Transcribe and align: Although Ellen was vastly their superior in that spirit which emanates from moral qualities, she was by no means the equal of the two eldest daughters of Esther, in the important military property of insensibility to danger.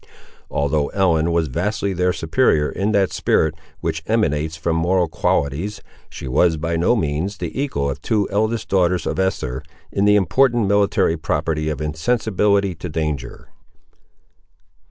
Although 0.49 0.87
Ellen 0.87 1.31
was 1.31 1.45
vastly 1.47 1.93
their 1.93 2.11
superior 2.11 2.71
in 2.71 2.91
that 2.93 3.13
spirit 3.13 3.53
which 3.81 4.01
emanates 4.07 4.55
from 4.57 4.75
moral 4.75 5.07
qualities, 5.07 5.79
she 6.09 6.27
was 6.27 6.57
by 6.57 6.75
no 6.75 6.95
means 6.95 7.37
the 7.37 7.61
equal 7.61 7.87
of 7.87 8.01
the 8.01 8.07
two 8.07 8.27
eldest 8.31 8.67
daughters 8.67 9.05
of 9.05 9.19
Esther, 9.19 9.61
in 9.91 10.05
the 10.05 10.15
important 10.15 10.67
military 10.67 11.17
property 11.17 11.69
of 11.69 11.81
insensibility 11.81 12.73
to 12.73 12.89
danger. 12.89 13.49